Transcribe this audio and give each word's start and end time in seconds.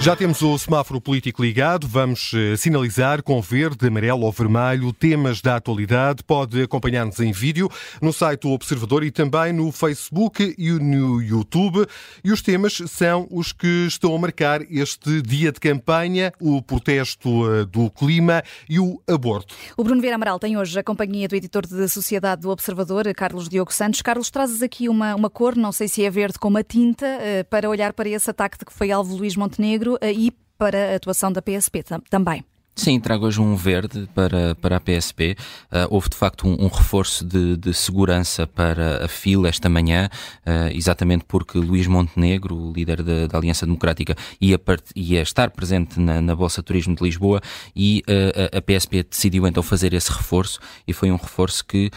Já 0.00 0.14
temos 0.14 0.40
o 0.42 0.56
semáforo 0.56 1.00
político 1.00 1.42
ligado, 1.42 1.86
vamos 1.86 2.30
eh, 2.32 2.56
sinalizar 2.56 3.20
com 3.20 3.42
verde, 3.42 3.88
amarelo 3.88 4.22
ou 4.22 4.30
vermelho 4.30 4.92
temas 4.92 5.40
da 5.42 5.56
atualidade. 5.56 6.22
Pode 6.22 6.62
acompanhar-nos 6.62 7.18
em 7.18 7.32
vídeo 7.32 7.68
no 8.00 8.12
site 8.12 8.42
do 8.42 8.50
Observador 8.50 9.02
e 9.02 9.10
também 9.10 9.52
no 9.52 9.72
Facebook 9.72 10.54
e 10.56 10.70
no 10.70 11.20
YouTube. 11.20 11.84
E 12.22 12.30
os 12.30 12.40
temas 12.40 12.80
são 12.86 13.26
os 13.28 13.52
que 13.52 13.86
estão 13.88 14.14
a 14.14 14.18
marcar 14.18 14.62
este 14.70 15.20
dia 15.20 15.50
de 15.50 15.58
campanha, 15.58 16.32
o 16.40 16.62
protesto 16.62 17.28
eh, 17.52 17.64
do 17.64 17.90
clima 17.90 18.44
e 18.70 18.78
o 18.78 19.02
aborto. 19.06 19.52
O 19.76 19.82
Bruno 19.82 20.00
Vieira 20.00 20.14
Amaral 20.14 20.38
tem 20.38 20.56
hoje 20.56 20.78
a 20.78 20.82
companhia 20.82 21.26
do 21.26 21.34
editor 21.34 21.66
da 21.66 21.88
Sociedade 21.88 22.42
do 22.42 22.50
Observador, 22.50 23.12
Carlos 23.14 23.48
Diogo 23.48 23.74
Santos. 23.74 24.00
Carlos, 24.00 24.30
trazes 24.30 24.62
aqui 24.62 24.88
uma, 24.88 25.16
uma 25.16 25.28
cor, 25.28 25.56
não 25.56 25.72
sei 25.72 25.88
se 25.88 26.04
é 26.04 26.08
verde 26.08 26.38
com 26.38 26.46
uma 26.46 26.62
tinta, 26.62 27.04
eh, 27.04 27.42
para 27.42 27.68
olhar 27.68 27.92
para 27.92 28.08
esse 28.08 28.30
ataque 28.30 28.58
de 28.58 28.64
que 28.64 28.72
foi 28.72 28.92
alvo 28.92 29.16
Luís 29.16 29.34
Montenegro 29.34 29.87
e 30.02 30.32
para 30.58 30.92
a 30.92 30.96
atuação 30.96 31.30
da 31.32 31.40
PSP 31.40 31.84
também. 32.10 32.44
Sim, 32.78 33.00
trago 33.00 33.26
hoje 33.26 33.40
um 33.40 33.56
verde 33.56 34.08
para, 34.14 34.54
para 34.54 34.76
a 34.76 34.80
PSP. 34.80 35.36
Uh, 35.64 35.88
houve 35.90 36.08
de 36.08 36.16
facto 36.16 36.46
um, 36.46 36.64
um 36.64 36.68
reforço 36.68 37.24
de, 37.24 37.56
de, 37.56 37.74
segurança 37.74 38.46
para 38.46 39.04
a 39.04 39.08
fila 39.08 39.48
esta 39.48 39.68
manhã, 39.68 40.08
uh, 40.46 40.72
exatamente 40.72 41.24
porque 41.26 41.58
Luís 41.58 41.88
Montenegro, 41.88 42.54
o 42.54 42.72
líder 42.72 43.02
da, 43.02 43.26
da 43.26 43.36
Aliança 43.36 43.66
Democrática, 43.66 44.14
ia, 44.40 44.56
part, 44.60 44.84
ia 44.94 45.20
estar 45.20 45.50
presente 45.50 45.98
na, 45.98 46.22
na, 46.22 46.36
Bolsa 46.36 46.62
Turismo 46.62 46.94
de 46.94 47.02
Lisboa 47.02 47.40
e 47.74 48.04
uh, 48.08 48.54
a, 48.54 48.58
a, 48.58 48.62
PSP 48.62 49.02
decidiu 49.02 49.44
então 49.48 49.62
fazer 49.62 49.92
esse 49.92 50.12
reforço 50.12 50.60
e 50.86 50.92
foi 50.92 51.10
um 51.10 51.16
reforço 51.16 51.64
que 51.64 51.90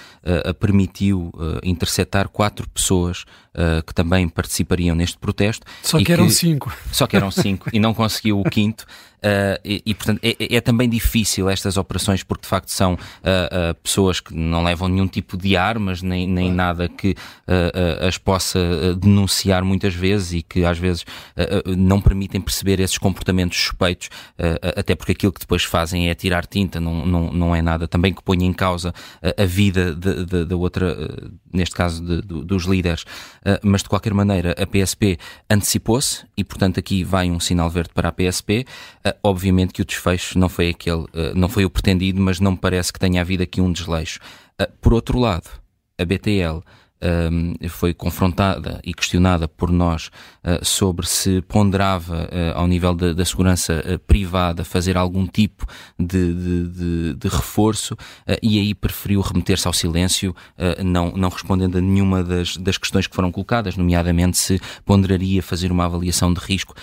permitiu 0.60 1.32
interceptar 1.64 2.28
quatro 2.30 2.68
pessoas 2.70 3.26
que 3.86 3.94
também 3.94 4.30
participariam 4.30 4.96
neste 4.96 5.18
protesto. 5.18 5.66
Só 5.84 5.98
que, 5.98 6.06
que 6.06 6.14
eram 6.14 6.30
cinco. 6.30 6.74
Só 6.92 7.06
que 7.06 7.16
eram 7.16 7.30
cinco 7.32 7.70
e 7.74 7.80
não 7.80 7.94
conseguiu 7.94 8.40
o 8.40 8.44
quinto. 8.44 8.86
Uh, 9.22 9.54
e, 9.64 9.84
e, 9.86 9.94
portanto, 9.94 10.20
é, 10.24 10.56
é, 10.56 10.60
também 10.60 10.90
difícil 10.90 11.48
estas 11.48 11.78
operações 11.78 12.24
porque, 12.24 12.42
de 12.42 12.48
facto, 12.48 12.70
são 12.70 12.94
uh, 12.96 13.74
pessoas 13.84 14.20
que 14.20 14.34
não 14.34 14.64
levam 14.64 14.90
nenhum 14.90 15.08
tipo 15.08 15.38
de 15.38 15.56
armas, 15.56 16.02
nem, 16.02 16.28
nem 16.28 16.52
nada 16.52 16.90
que 16.90 17.16
as 18.08 18.18
possa 18.18 18.96
denunciar 18.96 19.64
muitas 19.64 19.94
vezes 19.94 20.34
e 20.34 20.42
que, 20.42 20.64
às 20.64 20.78
vezes, 20.78 21.06
não 21.78 22.00
permitem 22.00 22.40
perceber 22.40 22.80
esses 22.80 22.98
comportamentos 22.98 23.58
suspeitos, 23.58 24.10
até 24.78 24.96
porque 24.96 25.12
aquilo 25.12 25.34
que 25.34 25.42
depois 25.42 25.64
fazem 25.64 26.10
é 26.10 26.16
tirar 26.16 26.46
tinta, 26.46 26.80
não, 26.80 27.06
não, 27.06 27.32
não 27.32 27.56
é 27.56 27.62
nada 27.62 27.90
também 27.90 28.14
que 28.14 28.24
ponha 28.24 28.46
em 28.46 28.54
causa 28.54 28.94
a 29.38 29.46
vida 29.46 29.94
da 29.94 30.56
outra, 30.56 30.96
neste 31.54 31.76
caso, 31.76 32.02
de, 32.04 32.22
de, 32.22 32.46
dos 32.46 32.64
líderes. 32.64 33.04
Mas, 33.64 33.82
de 33.82 33.90
qualquer 33.90 34.14
maneira, 34.14 34.52
a 34.52 34.68
PSP 34.68 35.18
antecipou-se 35.50 36.26
e, 36.38 36.44
portanto, 36.44 36.80
aqui 36.80 37.04
vai 37.04 37.30
um 37.30 37.40
sinal 37.40 37.70
verde 37.70 37.90
para 37.94 38.10
a 38.10 38.12
PSP. 38.12 38.66
Uh, 39.06 39.14
obviamente 39.24 39.74
que 39.74 39.82
o 39.82 39.86
desfecho 39.86 40.38
não 40.38 40.48
foi 40.48 40.70
aquele, 40.70 41.02
uh, 41.02 41.34
não 41.36 41.50
foi 41.50 41.66
o 41.66 41.70
pretendido, 41.70 42.22
mas 42.22 42.40
não 42.40 42.52
me 42.52 42.58
parece 42.58 42.94
que 42.94 43.00
tenha 43.00 43.22
havido 43.22 43.44
aqui 43.44 43.60
um 43.60 43.72
desleixo. 43.72 44.20
Por 44.80 44.94
outro 44.94 45.18
lado, 45.18 45.50
a 45.98 46.06
BTL 46.06 46.62
foi 47.70 47.94
confrontada 47.94 48.80
e 48.84 48.94
questionada 48.94 49.48
por 49.48 49.72
nós 49.72 50.12
uh, 50.44 50.64
sobre 50.64 51.08
se 51.08 51.42
ponderava, 51.42 52.24
uh, 52.26 52.58
ao 52.58 52.68
nível 52.68 52.94
da, 52.94 53.26
segurança 53.26 53.84
uh, 53.86 54.00
privada, 54.00 54.64
fazer 54.64 54.98
algum 54.98 55.26
tipo 55.26 55.66
de, 55.98 56.34
de, 56.34 56.68
de, 56.68 57.14
de 57.16 57.28
reforço 57.28 57.98
e 58.42 58.60
aí 58.60 58.74
preferiu 58.74 59.22
remeter-se 59.22 59.68
ao 59.68 59.74
silêncio, 59.74 60.36
não, 60.84 61.12
não 61.12 61.30
respondendo 61.30 61.78
a 61.78 61.82
nenhuma 61.82 62.24
das, 62.24 62.58
das 62.58 62.78
questões 62.78 63.08
que 63.08 63.16
foram 63.16 63.32
colocadas, 63.32 63.76
nomeadamente 63.76 64.38
se 64.38 64.60
ponderaria 64.86 65.42
fazer 65.42 65.72
uma 65.72 65.86
avaliação 65.86 66.34
de 66.34 66.40
risco 66.40 66.76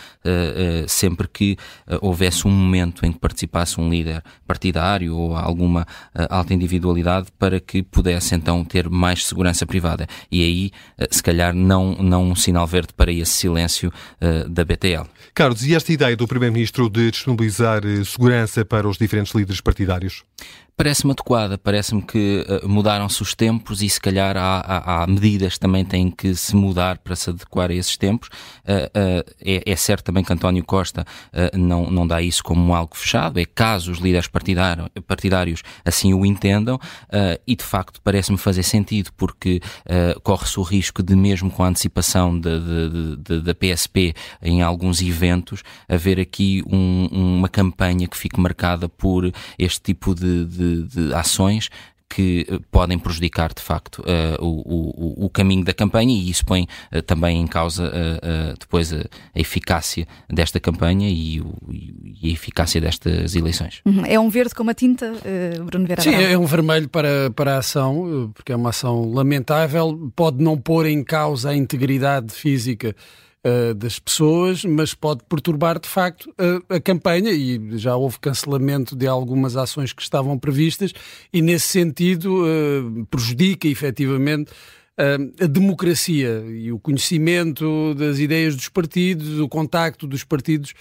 sempre 0.86 1.28
que 1.28 1.56
houvesse 2.00 2.46
um 2.46 2.50
momento 2.50 3.04
em 3.04 3.12
que 3.12 3.18
participasse 3.18 3.80
um 3.80 3.88
líder 3.88 4.22
partidário 4.46 5.16
ou 5.16 5.36
alguma 5.36 5.86
alta 6.28 6.54
individualidade 6.54 7.28
para 7.38 7.60
que 7.60 7.82
pudesse 7.82 8.34
então 8.34 8.64
ter 8.64 8.88
mais 8.88 9.26
segurança 9.26 9.66
privada 9.66 10.07
e 10.30 10.42
aí, 10.42 10.70
eh, 10.98 11.08
se 11.10 11.22
calhar, 11.22 11.54
não, 11.54 11.94
não 11.94 12.30
um 12.30 12.34
sinal 12.34 12.66
verde 12.66 12.92
para 12.96 13.12
esse 13.12 13.32
silêncio 13.32 13.92
uh, 14.20 14.48
da 14.48 14.64
BTL. 14.64 15.06
Carlos, 15.34 15.64
e 15.64 15.74
esta 15.74 15.92
ideia 15.92 16.16
do 16.16 16.26
Primeiro-Ministro 16.26 16.88
de 16.90 17.10
disponibilizar 17.10 17.84
eh, 17.84 18.04
segurança 18.04 18.64
para 18.64 18.88
os 18.88 18.98
diferentes 18.98 19.34
líderes 19.34 19.60
partidários? 19.60 20.24
Parece-me 20.78 21.10
adequada, 21.10 21.58
parece-me 21.58 22.00
que 22.00 22.46
uh, 22.48 22.68
mudaram-se 22.68 23.20
os 23.20 23.34
tempos 23.34 23.82
e 23.82 23.88
se 23.88 24.00
calhar 24.00 24.36
há, 24.36 24.60
há, 24.60 25.02
há, 25.02 25.06
medidas 25.08 25.54
que 25.54 25.58
também 25.60 25.84
têm 25.84 26.08
que 26.08 26.36
se 26.36 26.54
mudar 26.54 26.98
para 26.98 27.16
se 27.16 27.30
adequar 27.30 27.72
a 27.72 27.74
esses 27.74 27.96
tempos. 27.96 28.28
Uh, 28.28 28.86
uh, 28.96 29.34
é, 29.44 29.72
é, 29.72 29.74
certo 29.74 30.04
também 30.04 30.22
que 30.22 30.32
António 30.32 30.62
Costa 30.64 31.04
não, 31.52 31.90
não 31.90 32.06
dá 32.06 32.22
isso 32.22 32.44
como 32.44 32.72
algo 32.74 32.96
fechado, 32.96 33.40
é 33.40 33.44
caso 33.44 33.90
os 33.90 33.98
líderes 33.98 34.28
partidário, 34.28 34.88
partidários 35.04 35.64
assim 35.84 36.14
o 36.14 36.24
entendam 36.24 36.78
e 37.46 37.56
de 37.56 37.64
facto 37.64 38.00
parece-me 38.02 38.38
fazer 38.38 38.62
sentido 38.62 39.10
porque 39.16 39.60
corre-se 40.22 40.60
o 40.60 40.62
risco 40.62 41.02
de 41.02 41.16
mesmo 41.16 41.50
com 41.50 41.64
a 41.64 41.68
antecipação 41.68 42.38
da 42.38 43.54
PSP 43.54 44.14
em 44.42 44.62
alguns 44.62 45.00
eventos 45.00 45.62
haver 45.88 46.20
aqui 46.20 46.62
um, 46.66 47.08
uma 47.10 47.48
campanha 47.48 48.06
que 48.06 48.16
fique 48.16 48.40
marcada 48.40 48.88
por 48.88 49.32
este 49.58 49.80
tipo 49.80 50.14
de, 50.14 50.44
de 50.44 50.67
de, 50.82 51.14
ações 51.14 51.70
que 52.08 52.46
eh, 52.48 52.58
podem 52.70 52.98
prejudicar 52.98 53.52
de 53.52 53.60
facto 53.60 53.98
uh, 53.98 54.42
o, 54.42 55.22
o, 55.22 55.26
o, 55.26 55.30
caminho 55.30 55.62
da 55.62 55.74
campanha 55.74 56.12
e 56.12 56.30
isso 56.30 56.44
põe 56.44 56.66
uh, 56.92 57.02
também 57.02 57.40
em 57.40 57.46
causa 57.46 57.86
uh, 57.86 58.58
depois 58.58 58.92
a, 58.92 59.00
a, 59.00 59.38
eficácia 59.38 60.06
desta 60.28 60.58
campanha 60.58 61.08
e, 61.08 61.40
o, 61.40 61.54
e, 61.70 62.30
a 62.30 62.32
eficácia 62.32 62.80
destas 62.80 63.34
eleições. 63.34 63.82
Uhum. 63.84 64.04
É 64.06 64.18
um 64.18 64.30
verde 64.30 64.54
com 64.54 64.62
uma 64.62 64.74
tinta, 64.74 65.12
Bruno 65.66 65.86
Vera? 65.86 66.00
Sim, 66.00 66.14
é 66.14 66.36
um 66.38 66.46
vermelho 66.46 66.88
para, 66.88 67.30
para 67.34 67.56
a 67.56 67.58
ação, 67.58 68.30
porque 68.34 68.52
é 68.52 68.56
uma 68.56 68.70
ação 68.70 69.12
lamentável, 69.12 70.10
pode 70.16 70.42
não 70.42 70.56
pôr 70.56 70.86
em 70.86 71.04
causa 71.04 71.50
a 71.50 71.56
integridade 71.56 72.32
física 72.32 72.94
uh, 73.44 73.74
das 73.74 73.98
pessoas, 73.98 74.64
mas 74.64 74.94
pode 74.94 75.22
perturbar 75.28 75.78
de 75.78 75.88
facto 75.88 76.32
a, 76.70 76.76
a 76.76 76.80
campanha. 76.80 77.30
E 77.30 77.78
já 77.78 77.96
houve 77.96 78.18
cancelamento 78.18 78.96
de 78.96 79.06
algumas 79.06 79.56
ações 79.56 79.92
que 79.92 80.02
estavam 80.02 80.38
previstas 80.38 80.92
e 81.32 81.42
nesse 81.42 81.68
sentido 81.68 82.44
uh, 82.44 83.06
prejudica 83.06 83.68
efetivamente 83.68 84.52
a 85.40 85.46
democracia 85.46 86.44
e 86.48 86.72
o 86.72 86.78
conhecimento 86.80 87.94
das 87.94 88.18
ideias 88.18 88.56
dos 88.56 88.68
partidos, 88.68 89.38
o 89.38 89.48
contacto 89.48 90.08
dos 90.08 90.24
partidos 90.24 90.74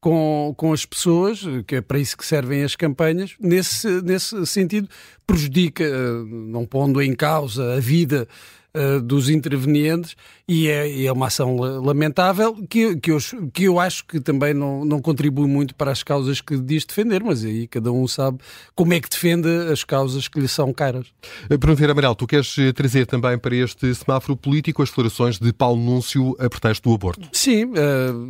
com, 0.00 0.52
com 0.56 0.72
as 0.72 0.84
pessoas, 0.84 1.42
que 1.66 1.76
é 1.76 1.80
para 1.80 1.98
isso 1.98 2.16
que 2.16 2.26
servem 2.26 2.64
as 2.64 2.74
campanhas, 2.74 3.36
nesse, 3.38 3.86
nesse 4.02 4.44
sentido 4.46 4.88
prejudica, 5.26 5.84
não 6.24 6.66
pondo 6.66 7.00
em 7.00 7.14
causa 7.14 7.74
a 7.74 7.80
vida 7.80 8.26
uh, 8.74 9.00
dos 9.00 9.28
intervenientes 9.28 10.16
e 10.48 10.68
é, 10.68 11.04
é, 11.04 11.12
uma 11.12 11.28
ação 11.28 11.56
lamentável 11.56 12.56
que, 12.68 12.96
que, 12.96 13.12
eu, 13.12 13.18
que 13.52 13.64
eu 13.64 13.78
acho 13.78 14.04
que 14.04 14.18
também 14.18 14.52
não, 14.52 14.84
não 14.84 15.00
contribui 15.00 15.46
muito 15.46 15.74
para 15.76 15.92
as 15.92 16.02
causas 16.02 16.40
que 16.40 16.58
diz 16.58 16.84
defender, 16.84 17.22
mas 17.22 17.44
aí 17.44 17.68
cada 17.68 17.92
um 17.92 18.08
sabe 18.08 18.38
como 18.74 18.92
é 18.92 19.00
que 19.00 19.08
defende 19.08 19.48
as 19.72 19.84
causas 19.84 20.26
que 20.26 20.40
lhe 20.40 20.48
são 20.48 20.72
caras. 20.72 21.06
Eh, 21.48 21.56
Bruno 21.56 21.76
Vieira 21.76 21.92
Amaral, 21.92 22.16
tu 22.16 22.26
queres 22.26 22.58
eh, 22.58 22.72
trazer 22.72 23.06
também 23.06 23.38
para 23.38 23.54
este 23.54 23.94
semáforo 23.94 24.36
político 24.36 24.82
as 24.82 24.88
declarações 24.88 25.38
de 25.38 25.52
Paulo 25.52 25.80
Núncio 25.80 26.36
a 26.40 26.48
protesto 26.50 26.88
do 26.88 26.94
aborto? 26.94 27.28
Sim, 27.32 27.72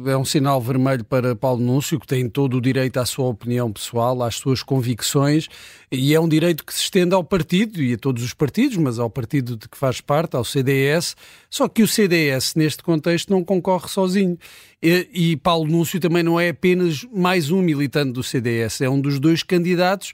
é 0.07 0.17
um 0.17 0.25
sinal 0.25 0.61
vermelho 0.61 1.05
para 1.05 1.35
Paulo 1.35 1.63
Núncio, 1.63 1.99
que 1.99 2.07
tem 2.07 2.29
todo 2.29 2.59
o 2.59 2.61
direito 2.61 2.99
à 2.99 3.07
sua 3.07 3.27
opinião 3.27 3.73
pessoal, 3.73 4.23
às 4.23 4.35
suas 4.35 4.63
convicções, 4.63 5.49
e 5.91 6.15
é 6.15 6.21
um 6.21 6.29
direito 6.29 6.65
que 6.65 6.73
se 6.73 6.83
estende 6.83 7.15
ao 7.15 7.25
partido 7.25 7.83
e 7.83 7.95
a 7.95 7.99
todos 7.99 8.23
os 8.23 8.35
partidos, 8.35 8.77
mas 8.77 8.99
ao 8.99 9.11
partido 9.11 9.57
de 9.57 9.69
que 9.69 9.77
faz 9.77 10.01
parte, 10.01 10.30
ao 10.37 10.45
CDS, 10.45 11.17
só 11.49 11.69
que 11.69 11.83
o 11.83 11.89
CDS, 11.89 12.55
neste 12.55 12.83
contexto, 12.83 13.31
não 13.31 13.45
concorre 13.45 13.89
sozinho. 13.89 14.39
E, 14.83 15.09
e 15.13 15.37
Paulo 15.37 15.71
Núncio 15.71 16.01
também 16.01 16.23
não 16.23 16.39
é 16.39 16.51
apenas 16.51 17.05
mais 17.13 17.51
um 17.51 17.61
militante 17.61 18.13
do 18.13 18.23
CDS, 18.23 18.81
é 18.81 18.89
um 18.89 19.01
dos 19.01 19.19
dois 19.19 19.43
candidatos 19.43 20.13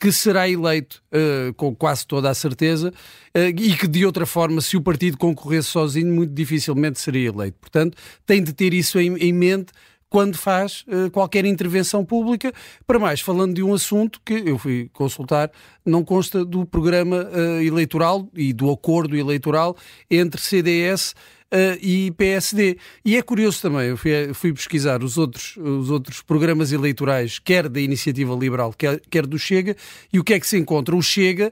que 0.00 0.12
será 0.12 0.48
eleito 0.48 1.02
uh, 1.12 1.52
com 1.54 1.74
quase 1.74 2.06
toda 2.06 2.30
a 2.30 2.34
certeza 2.34 2.90
uh, 3.34 3.40
e 3.40 3.74
que 3.74 3.88
de 3.88 4.06
outra 4.06 4.24
forma, 4.24 4.60
se 4.60 4.76
o 4.76 4.80
partido 4.80 5.16
concorresse 5.16 5.68
sozinho, 5.68 6.14
muito 6.14 6.32
dificilmente 6.32 7.00
seria 7.00 7.28
eleito. 7.28 7.58
Portanto, 7.60 7.96
tem 8.24 8.42
de 8.42 8.52
ter 8.52 8.72
isso 8.72 8.98
em, 9.00 9.16
em 9.16 9.32
mente 9.32 9.72
quando 10.08 10.36
faz 10.36 10.84
uh, 10.88 11.10
qualquer 11.10 11.44
intervenção 11.44 12.04
pública. 12.04 12.52
Para 12.86 12.98
mais, 12.98 13.20
falando 13.20 13.54
de 13.54 13.62
um 13.62 13.74
assunto 13.74 14.20
que 14.24 14.34
eu 14.34 14.58
fui 14.58 14.90
consultar, 14.92 15.50
não 15.84 16.04
consta 16.04 16.44
do 16.44 16.64
programa 16.64 17.24
uh, 17.24 17.62
eleitoral 17.62 18.28
e 18.34 18.52
do 18.52 18.70
acordo 18.70 19.16
eleitoral 19.16 19.76
entre 20.10 20.40
CDS. 20.40 21.12
Uh, 21.12 21.48
eh, 21.50 21.78
e 21.80 22.10
PSD. 22.10 22.76
E 23.02 23.16
é 23.16 23.22
curioso 23.22 23.62
também, 23.62 23.88
eu 23.88 23.96
fui, 23.96 24.34
fui, 24.34 24.52
pesquisar 24.52 25.02
os 25.02 25.16
outros, 25.16 25.56
os 25.56 25.88
outros 25.88 26.20
programas 26.20 26.72
eleitorais, 26.72 27.38
quer 27.38 27.70
da 27.70 27.80
Iniciativa 27.80 28.34
Liberal, 28.34 28.70
quer, 28.76 29.00
quer 29.08 29.26
do 29.26 29.38
Chega, 29.38 29.74
e 30.12 30.18
o 30.18 30.24
que 30.24 30.34
é 30.34 30.40
que 30.40 30.46
se 30.46 30.58
encontra? 30.58 30.94
O 30.94 31.00
Chega 31.00 31.50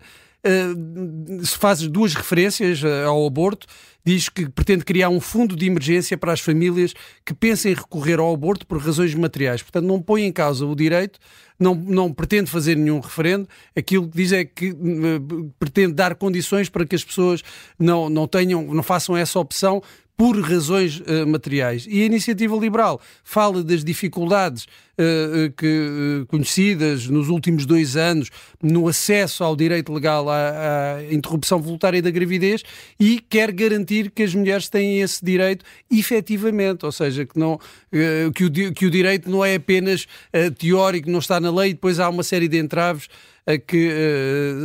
se 1.43 1.59
faz 1.59 1.81
duas 1.89 2.15
referências 2.15 2.83
ao 2.85 3.27
aborto 3.27 3.67
diz 4.07 4.29
que 4.29 4.49
pretende 4.49 4.85
criar 4.85 5.09
um 5.09 5.19
fundo 5.19 5.57
de 5.57 5.67
emergência 5.67 6.17
para 6.17 6.33
as 6.33 6.39
famílias 6.39 6.95
que 7.25 7.35
pensem 7.35 7.75
recorrer 7.75 8.21
ao 8.21 8.33
aborto 8.33 8.65
por 8.65 8.79
razões 8.79 9.13
materiais. 9.17 9.63
Portanto, 9.63 9.85
não 9.85 10.01
põe 10.01 10.23
em 10.23 10.31
causa 10.31 10.65
o 10.65 10.77
direito, 10.77 11.19
não, 11.59 11.75
não 11.75 12.13
pretende 12.13 12.49
fazer 12.49 12.77
nenhum 12.77 13.01
referendo. 13.01 13.49
Aquilo 13.75 14.09
que 14.09 14.17
diz 14.17 14.31
é 14.31 14.45
que 14.45 14.71
uh, 14.71 15.53
pretende 15.59 15.93
dar 15.93 16.15
condições 16.15 16.69
para 16.69 16.87
que 16.87 16.95
as 16.95 17.03
pessoas 17.03 17.43
não, 17.77 18.09
não 18.09 18.29
tenham, 18.29 18.63
não 18.73 18.83
façam 18.83 19.17
essa 19.17 19.41
opção 19.41 19.83
por 20.17 20.41
razões 20.41 21.01
uh, 21.01 21.27
materiais. 21.27 21.87
E 21.89 22.03
a 22.03 22.07
iniciativa 22.07 22.57
liberal 22.57 23.01
fala 23.23 23.63
das 23.63 23.85
dificuldades 23.85 24.65
uh, 24.65 25.53
que, 25.55 26.23
uh, 26.23 26.27
conhecidas 26.27 27.07
nos 27.07 27.29
últimos 27.29 27.67
dois 27.67 27.97
anos 27.97 28.31
no 28.63 28.89
acesso 28.89 29.45
ao 29.45 29.55
direito 29.55 29.93
legal 29.93 30.31
à, 30.31 30.97
à, 30.97 31.13
interrupção 31.13 31.61
voluntária 31.61 32.01
da 32.01 32.11
gravidez 32.11 32.63
e 32.99 33.21
quer 33.21 33.53
garantir 33.53 34.11
que 34.11 34.23
as 34.23 34.35
mulheres 34.35 34.71
têm 34.71 35.01
esse 35.01 35.23
direito 35.23 35.65
efetivamente, 35.91 36.87
ou 36.87 36.93
seja, 36.93 37.27
que, 37.27 37.39
não, 37.39 37.61
que, 38.35 38.45
o, 38.45 38.73
que 38.73 38.87
o 38.87 38.91
direito 38.91 39.31
não 39.31 39.45
é 39.45 39.57
apenas 39.57 40.07
teórico, 40.59 41.11
não 41.11 41.19
está 41.19 41.39
na 41.39 41.51
lei, 41.51 41.75
depois 41.75 42.01
há 42.01 42.09
uma 42.09 42.23
série 42.23 42.49
de 42.49 42.59
entraves 42.59 43.09
a 43.47 43.59
que 43.59 43.91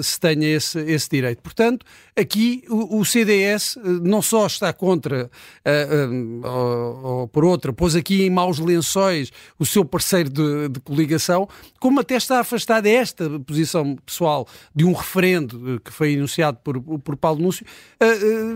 se 0.01 0.19
tenha 0.19 0.55
esse, 0.55 0.79
esse 0.79 1.09
direito. 1.09 1.41
Portanto, 1.41 1.85
aqui 2.17 2.63
o, 2.69 2.99
o 2.99 3.05
CDS 3.05 3.75
uh, 3.75 3.81
não 4.03 4.21
só 4.21 4.45
está 4.45 4.71
contra, 4.73 5.29
uh, 5.65 6.47
ou, 6.47 7.03
ou, 7.03 7.27
por 7.27 7.45
outra, 7.45 7.71
pôs 7.73 7.95
aqui 7.95 8.23
em 8.23 8.29
maus 8.29 8.59
lençóis 8.59 9.31
o 9.57 9.65
seu 9.65 9.85
parceiro 9.85 10.29
de, 10.29 10.69
de 10.69 10.79
coligação, 10.79 11.47
como 11.79 11.99
até 11.99 12.15
está 12.15 12.39
afastado 12.39 12.83
desta 12.83 13.29
posição 13.39 13.95
pessoal 14.05 14.47
de 14.73 14.85
um 14.85 14.93
referendo 14.93 15.81
que 15.83 15.91
foi 15.91 16.13
enunciado 16.13 16.59
por, 16.63 16.81
por 16.81 17.15
Paulo 17.15 17.41
Núncio, 17.41 17.65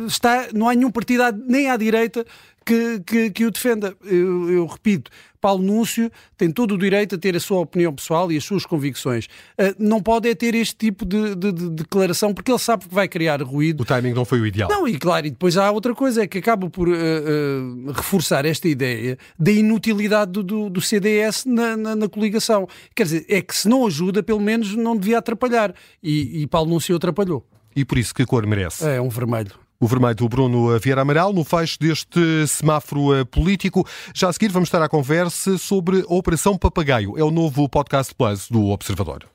está, 0.08 0.48
não 0.54 0.68
há 0.68 0.74
nenhum 0.74 0.92
partido 0.92 1.24
nem 1.48 1.70
à 1.70 1.78
direita 1.78 2.26
que, 2.66 3.00
que, 3.06 3.30
que 3.30 3.46
o 3.46 3.52
defenda. 3.52 3.96
Eu, 4.04 4.52
eu, 4.52 4.66
repito, 4.66 5.12
Paulo 5.40 5.62
Núncio 5.62 6.12
tem 6.36 6.50
todo 6.50 6.74
o 6.74 6.78
direito 6.78 7.14
a 7.14 7.18
ter 7.18 7.36
a 7.36 7.40
sua 7.40 7.60
opinião 7.60 7.94
pessoal 7.94 8.32
e 8.32 8.38
as 8.38 8.44
suas 8.44 8.66
convicções. 8.66 9.26
Uh, 9.26 9.76
não 9.78 10.02
pode 10.02 10.28
é 10.28 10.34
ter 10.34 10.56
este 10.56 10.76
tipo 10.76 11.06
de, 11.06 11.36
de, 11.36 11.52
de, 11.52 11.70
declaração 11.70 12.34
porque 12.34 12.52
ele 12.52 12.58
sabe 12.58 12.88
que 12.88 12.94
vai 12.94 13.08
criar 13.08 13.44
ruído. 13.56 13.82
O 13.82 13.86
timing 13.86 14.14
não 14.14 14.26
foi 14.26 14.40
o 14.40 14.46
ideal. 14.46 14.70
Não, 14.70 14.88
e 14.88 14.98
claro, 14.98 15.26
e 15.28 15.32
depois 15.32 15.58
há 15.58 15.72
outra 15.72 15.96
coisa, 15.96 16.24
é 16.24 16.28
que 16.28 16.38
acaba 16.38 16.70
por 16.70 16.88
uh, 16.88 16.92
uh, 16.92 17.92
reforçar 17.92 18.46
esta 18.46 18.68
ideia 18.68 19.18
da 19.40 19.52
inutilidade 19.52 20.32
do, 20.32 20.44
do, 20.44 20.70
do 20.70 20.82
CDS 20.82 21.46
na, 21.46 21.76
na, 21.76 21.96
na, 21.96 22.10
coligação. 22.10 22.68
Quer 22.96 23.04
dizer, 23.04 23.26
é 23.30 23.42
que 23.42 23.56
se 23.56 23.68
não 23.68 23.86
ajuda, 23.86 24.22
pelo 24.22 24.40
menos 24.40 24.76
não 24.76 24.96
devia 24.96 25.18
atrapalhar. 25.18 25.74
E, 26.04 26.42
e 26.42 26.48
Paulo 26.48 26.70
Núncio 26.70 26.96
atrapalhou. 26.96 27.46
E 27.76 27.84
por 27.84 27.98
isso 27.98 28.14
que 28.14 28.26
cor 28.26 28.46
merece? 28.46 28.88
É 28.88 29.02
um 29.02 29.10
vermelho. 29.10 29.52
O 29.80 29.88
vermelho 29.88 30.16
do 30.16 30.30
Bruno 30.30 30.80
Vieira 30.80 31.02
Amaral, 31.02 31.34
no 31.34 31.44
fecho 31.44 31.78
deste 31.80 32.48
semáforo 32.48 33.14
eh, 33.14 33.26
político. 33.26 33.86
Já 34.14 34.30
a 34.30 34.34
seguir 34.34 34.50
vamos 34.50 34.68
estar 34.68 34.82
à 34.82 34.88
conversa 34.88 35.58
sobre 35.58 36.00
a 36.10 36.14
Operação 36.14 36.58
Papagaio. 36.58 37.18
É 37.18 37.24
o 37.24 37.30
novo 37.30 37.68
podcast 37.68 38.16
Plus 38.16 38.50
do 38.50 38.68
Observador. 38.68 39.26